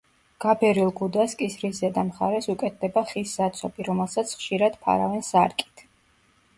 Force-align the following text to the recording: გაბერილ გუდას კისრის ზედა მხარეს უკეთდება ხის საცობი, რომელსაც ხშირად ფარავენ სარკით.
გაბერილ 0.43 0.87
გუდას 0.99 1.35
კისრის 1.41 1.77
ზედა 1.83 2.05
მხარეს 2.09 2.49
უკეთდება 2.55 3.05
ხის 3.13 3.37
საცობი, 3.41 3.89
რომელსაც 3.93 4.35
ხშირად 4.41 4.85
ფარავენ 4.89 5.27
სარკით. 5.33 5.91